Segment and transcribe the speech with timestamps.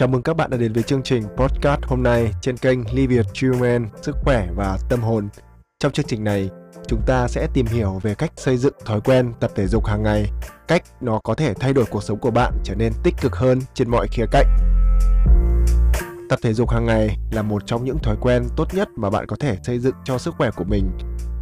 [0.00, 3.16] Chào mừng các bạn đã đến với chương trình podcast hôm nay trên kênh Live
[3.16, 5.28] Your Human, Sức khỏe và tâm hồn.
[5.78, 6.50] Trong chương trình này,
[6.86, 10.02] chúng ta sẽ tìm hiểu về cách xây dựng thói quen tập thể dục hàng
[10.02, 10.30] ngày,
[10.68, 13.60] cách nó có thể thay đổi cuộc sống của bạn trở nên tích cực hơn
[13.74, 14.46] trên mọi khía cạnh.
[16.28, 19.26] Tập thể dục hàng ngày là một trong những thói quen tốt nhất mà bạn
[19.26, 20.90] có thể xây dựng cho sức khỏe của mình.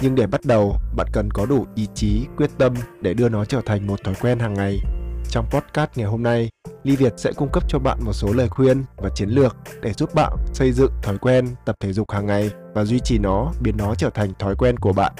[0.00, 3.44] Nhưng để bắt đầu, bạn cần có đủ ý chí, quyết tâm để đưa nó
[3.44, 4.80] trở thành một thói quen hàng ngày.
[5.28, 6.50] Trong podcast ngày hôm nay,
[6.82, 9.92] Ly Việt sẽ cung cấp cho bạn một số lời khuyên và chiến lược để
[9.92, 13.52] giúp bạn xây dựng thói quen tập thể dục hàng ngày và duy trì nó,
[13.60, 15.12] biến nó trở thành thói quen của bạn.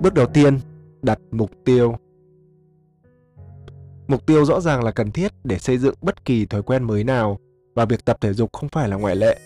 [0.00, 0.58] Bước đầu tiên,
[1.02, 1.96] đặt mục tiêu.
[4.08, 7.04] Mục tiêu rõ ràng là cần thiết để xây dựng bất kỳ thói quen mới
[7.04, 7.38] nào
[7.74, 9.38] và việc tập thể dục không phải là ngoại lệ.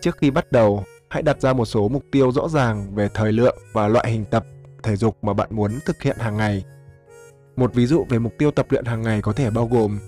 [0.00, 3.32] Trước khi bắt đầu, hãy đặt ra một số mục tiêu rõ ràng về thời
[3.32, 4.44] lượng và loại hình tập
[4.82, 6.64] thể dục mà bạn muốn thực hiện hàng ngày.
[7.56, 9.98] Một ví dụ về mục tiêu tập luyện hàng ngày có thể bao gồm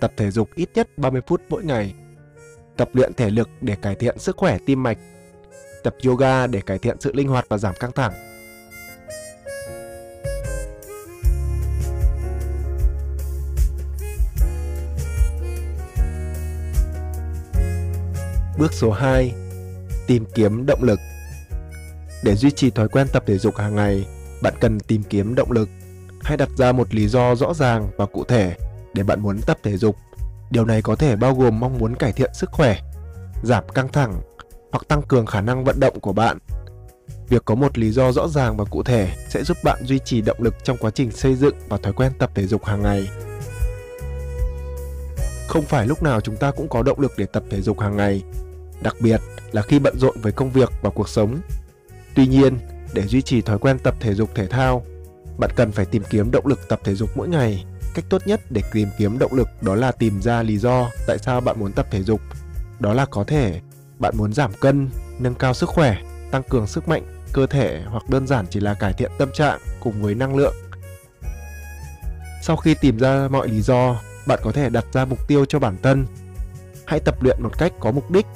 [0.00, 1.94] tập thể dục ít nhất 30 phút mỗi ngày,
[2.76, 4.98] tập luyện thể lực để cải thiện sức khỏe tim mạch,
[5.82, 8.12] tập yoga để cải thiện sự linh hoạt và giảm căng thẳng,
[18.58, 19.34] Bước số 2.
[20.06, 20.98] Tìm kiếm động lực.
[22.22, 24.06] Để duy trì thói quen tập thể dục hàng ngày,
[24.42, 25.68] bạn cần tìm kiếm động lực.
[26.22, 28.56] Hãy đặt ra một lý do rõ ràng và cụ thể
[28.94, 29.96] để bạn muốn tập thể dục.
[30.50, 32.80] Điều này có thể bao gồm mong muốn cải thiện sức khỏe,
[33.42, 34.20] giảm căng thẳng
[34.72, 36.38] hoặc tăng cường khả năng vận động của bạn.
[37.28, 40.20] Việc có một lý do rõ ràng và cụ thể sẽ giúp bạn duy trì
[40.20, 43.08] động lực trong quá trình xây dựng và thói quen tập thể dục hàng ngày.
[45.54, 47.96] Không phải lúc nào chúng ta cũng có động lực để tập thể dục hàng
[47.96, 48.22] ngày,
[48.82, 49.20] đặc biệt
[49.52, 51.38] là khi bận rộn với công việc và cuộc sống.
[52.14, 52.58] Tuy nhiên,
[52.94, 54.84] để duy trì thói quen tập thể dục thể thao,
[55.38, 57.64] bạn cần phải tìm kiếm động lực tập thể dục mỗi ngày.
[57.94, 61.18] Cách tốt nhất để tìm kiếm động lực đó là tìm ra lý do tại
[61.18, 62.20] sao bạn muốn tập thể dục.
[62.80, 63.60] Đó là có thể
[63.98, 65.96] bạn muốn giảm cân, nâng cao sức khỏe,
[66.30, 69.60] tăng cường sức mạnh cơ thể hoặc đơn giản chỉ là cải thiện tâm trạng
[69.80, 70.54] cùng với năng lượng.
[72.42, 75.58] Sau khi tìm ra mọi lý do, bạn có thể đặt ra mục tiêu cho
[75.58, 76.06] bản thân.
[76.86, 78.26] Hãy tập luyện một cách có mục đích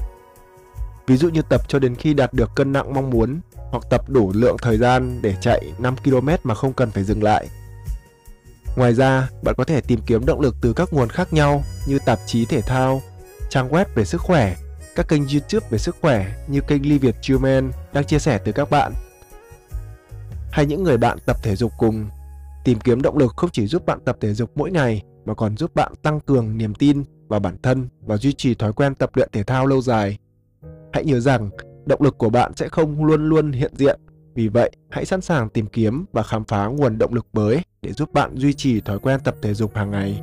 [1.09, 3.41] Ví dụ như tập cho đến khi đạt được cân nặng mong muốn
[3.71, 7.23] hoặc tập đủ lượng thời gian để chạy 5 km mà không cần phải dừng
[7.23, 7.49] lại.
[8.77, 11.99] Ngoài ra, bạn có thể tìm kiếm động lực từ các nguồn khác nhau như
[12.07, 13.03] tạp chí thể thao,
[13.51, 14.57] trang web về sức khỏe,
[14.97, 18.53] các kênh YouTube về sức khỏe như kênh ly Việt Human đang chia sẻ từ
[18.53, 18.93] các bạn.
[20.51, 22.09] Hay những người bạn tập thể dục cùng.
[22.65, 25.57] Tìm kiếm động lực không chỉ giúp bạn tập thể dục mỗi ngày mà còn
[25.57, 29.11] giúp bạn tăng cường niềm tin vào bản thân và duy trì thói quen tập
[29.15, 30.19] luyện thể thao lâu dài.
[30.93, 31.51] Hãy nhớ rằng,
[31.87, 34.01] động lực của bạn sẽ không luôn luôn hiện diện.
[34.35, 37.93] Vì vậy, hãy sẵn sàng tìm kiếm và khám phá nguồn động lực mới để
[37.93, 40.23] giúp bạn duy trì thói quen tập thể dục hàng ngày.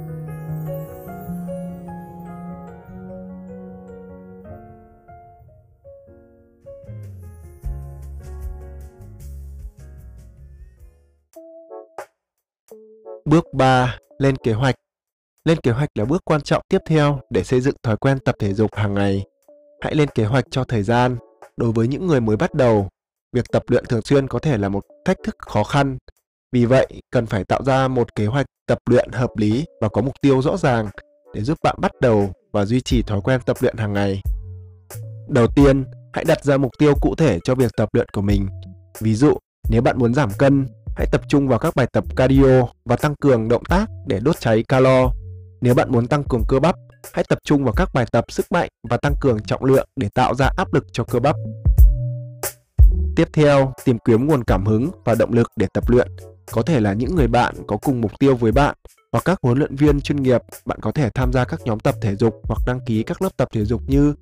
[13.25, 13.97] Bước 3.
[14.19, 14.75] Lên kế hoạch
[15.45, 18.35] lên kế hoạch là bước quan trọng tiếp theo để xây dựng thói quen tập
[18.39, 19.23] thể dục hàng ngày
[19.81, 21.17] hãy lên kế hoạch cho thời gian.
[21.57, 22.89] Đối với những người mới bắt đầu,
[23.33, 25.97] việc tập luyện thường xuyên có thể là một thách thức khó khăn.
[26.51, 30.01] Vì vậy, cần phải tạo ra một kế hoạch tập luyện hợp lý và có
[30.01, 30.89] mục tiêu rõ ràng
[31.33, 34.21] để giúp bạn bắt đầu và duy trì thói quen tập luyện hàng ngày.
[35.27, 38.47] Đầu tiên, hãy đặt ra mục tiêu cụ thể cho việc tập luyện của mình.
[39.01, 39.37] Ví dụ,
[39.69, 40.67] nếu bạn muốn giảm cân,
[40.97, 44.39] hãy tập trung vào các bài tập cardio và tăng cường động tác để đốt
[44.39, 45.11] cháy calo.
[45.61, 46.75] Nếu bạn muốn tăng cường cơ bắp,
[47.13, 50.09] hãy tập trung vào các bài tập sức mạnh và tăng cường trọng lượng để
[50.13, 51.35] tạo ra áp lực cho cơ bắp.
[53.15, 56.07] Tiếp theo, tìm kiếm nguồn cảm hứng và động lực để tập luyện.
[56.51, 58.75] Có thể là những người bạn có cùng mục tiêu với bạn
[59.11, 61.95] hoặc các huấn luyện viên chuyên nghiệp, bạn có thể tham gia các nhóm tập
[62.01, 64.13] thể dục hoặc đăng ký các lớp tập thể dục như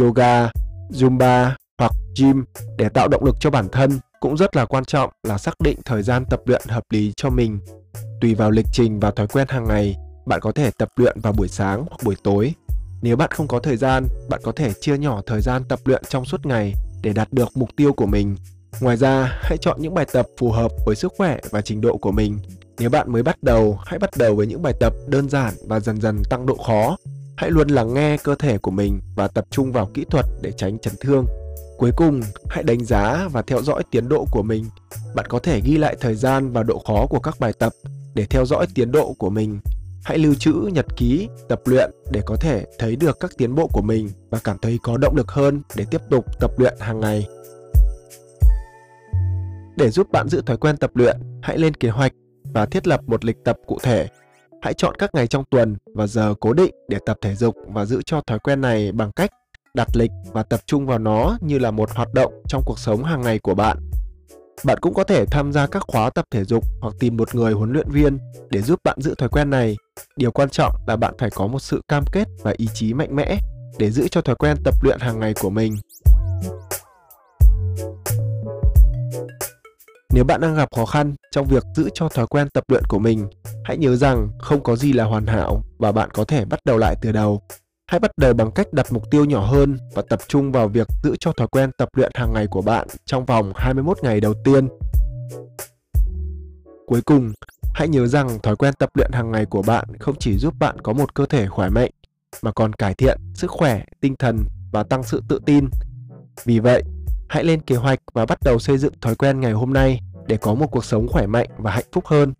[0.00, 0.50] yoga,
[0.90, 2.44] zumba hoặc gym
[2.78, 3.90] để tạo động lực cho bản thân.
[4.20, 7.30] Cũng rất là quan trọng là xác định thời gian tập luyện hợp lý cho
[7.30, 7.58] mình.
[8.20, 11.32] Tùy vào lịch trình và thói quen hàng ngày, bạn có thể tập luyện vào
[11.32, 12.54] buổi sáng hoặc buổi tối.
[13.02, 16.02] Nếu bạn không có thời gian, bạn có thể chia nhỏ thời gian tập luyện
[16.08, 18.36] trong suốt ngày để đạt được mục tiêu của mình.
[18.80, 21.96] Ngoài ra, hãy chọn những bài tập phù hợp với sức khỏe và trình độ
[21.96, 22.38] của mình.
[22.78, 25.80] Nếu bạn mới bắt đầu, hãy bắt đầu với những bài tập đơn giản và
[25.80, 26.96] dần dần tăng độ khó.
[27.36, 30.52] Hãy luôn lắng nghe cơ thể của mình và tập trung vào kỹ thuật để
[30.52, 31.24] tránh chấn thương.
[31.78, 34.64] Cuối cùng, hãy đánh giá và theo dõi tiến độ của mình.
[35.14, 37.72] Bạn có thể ghi lại thời gian và độ khó của các bài tập
[38.14, 39.58] để theo dõi tiến độ của mình
[40.04, 43.68] Hãy lưu trữ nhật ký, tập luyện để có thể thấy được các tiến bộ
[43.72, 47.00] của mình và cảm thấy có động lực hơn để tiếp tục tập luyện hàng
[47.00, 47.26] ngày.
[49.76, 52.12] Để giúp bạn giữ thói quen tập luyện, hãy lên kế hoạch
[52.52, 54.08] và thiết lập một lịch tập cụ thể.
[54.62, 57.84] Hãy chọn các ngày trong tuần và giờ cố định để tập thể dục và
[57.84, 59.30] giữ cho thói quen này bằng cách
[59.74, 63.04] đặt lịch và tập trung vào nó như là một hoạt động trong cuộc sống
[63.04, 63.78] hàng ngày của bạn.
[64.64, 67.52] Bạn cũng có thể tham gia các khóa tập thể dục hoặc tìm một người
[67.52, 68.18] huấn luyện viên
[68.50, 69.76] để giúp bạn giữ thói quen này.
[70.16, 73.16] Điều quan trọng là bạn phải có một sự cam kết và ý chí mạnh
[73.16, 73.38] mẽ
[73.78, 75.74] để giữ cho thói quen tập luyện hàng ngày của mình.
[80.14, 82.98] Nếu bạn đang gặp khó khăn trong việc giữ cho thói quen tập luyện của
[82.98, 83.28] mình,
[83.64, 86.78] hãy nhớ rằng không có gì là hoàn hảo và bạn có thể bắt đầu
[86.78, 87.40] lại từ đầu.
[87.86, 90.86] Hãy bắt đầu bằng cách đặt mục tiêu nhỏ hơn và tập trung vào việc
[91.02, 94.34] giữ cho thói quen tập luyện hàng ngày của bạn trong vòng 21 ngày đầu
[94.44, 94.68] tiên.
[96.86, 97.32] Cuối cùng,
[97.74, 100.80] hãy nhớ rằng thói quen tập luyện hàng ngày của bạn không chỉ giúp bạn
[100.80, 101.90] có một cơ thể khỏe mạnh
[102.42, 105.68] mà còn cải thiện sức khỏe, tinh thần và tăng sự tự tin.
[106.44, 106.82] Vì vậy,
[107.28, 110.36] hãy lên kế hoạch và bắt đầu xây dựng thói quen ngày hôm nay để
[110.36, 112.32] có một cuộc sống khỏe mạnh và hạnh phúc hơn.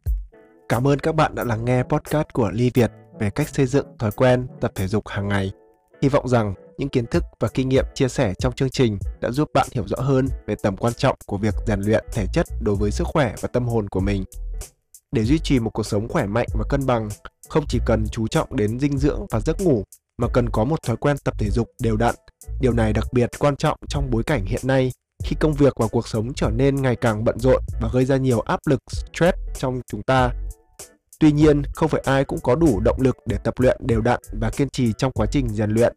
[0.69, 2.91] Cảm ơn các bạn đã lắng nghe podcast của Ly Việt
[3.21, 5.53] về cách xây dựng thói quen tập thể dục hàng ngày.
[6.03, 9.31] Hy vọng rằng những kiến thức và kinh nghiệm chia sẻ trong chương trình đã
[9.31, 12.47] giúp bạn hiểu rõ hơn về tầm quan trọng của việc rèn luyện thể chất
[12.61, 14.25] đối với sức khỏe và tâm hồn của mình.
[15.15, 17.09] Để duy trì một cuộc sống khỏe mạnh và cân bằng,
[17.49, 19.83] không chỉ cần chú trọng đến dinh dưỡng và giấc ngủ
[20.19, 22.15] mà cần có một thói quen tập thể dục đều đặn.
[22.61, 24.93] Điều này đặc biệt quan trọng trong bối cảnh hiện nay
[25.25, 28.17] khi công việc và cuộc sống trở nên ngày càng bận rộn và gây ra
[28.17, 30.33] nhiều áp lực stress trong chúng ta
[31.21, 34.21] Tuy nhiên, không phải ai cũng có đủ động lực để tập luyện đều đặn
[34.41, 35.95] và kiên trì trong quá trình rèn luyện.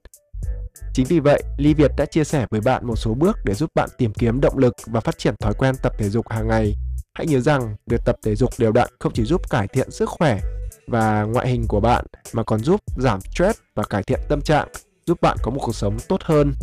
[0.94, 3.72] Chính vì vậy, Ly Việt đã chia sẻ với bạn một số bước để giúp
[3.76, 6.76] bạn tìm kiếm động lực và phát triển thói quen tập thể dục hàng ngày.
[7.18, 10.10] Hãy nhớ rằng, việc tập thể dục đều đặn không chỉ giúp cải thiện sức
[10.10, 10.40] khỏe
[10.88, 14.68] và ngoại hình của bạn mà còn giúp giảm stress và cải thiện tâm trạng,
[15.06, 16.54] giúp bạn có một cuộc sống tốt hơn.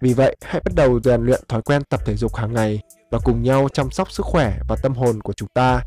[0.00, 3.18] Vì vậy, hãy bắt đầu rèn luyện thói quen tập thể dục hàng ngày và
[3.24, 5.80] cùng nhau chăm sóc sức khỏe và tâm hồn của chúng ta.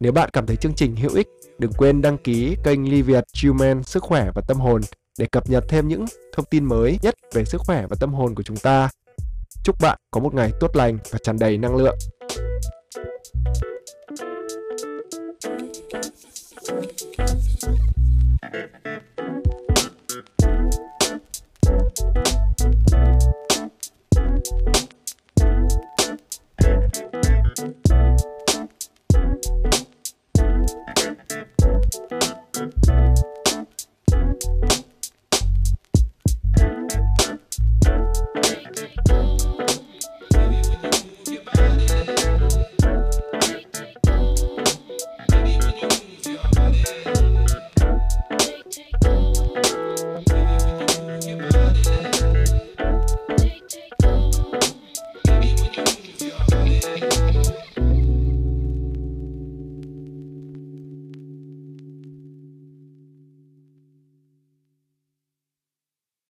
[0.00, 3.24] Nếu bạn cảm thấy chương trình hữu ích, đừng quên đăng ký kênh Ly Việt
[3.44, 4.80] Human Sức khỏe và tâm hồn
[5.18, 6.04] để cập nhật thêm những
[6.34, 8.88] thông tin mới nhất về sức khỏe và tâm hồn của chúng ta.
[9.64, 11.98] Chúc bạn có một ngày tốt lành và tràn đầy năng lượng.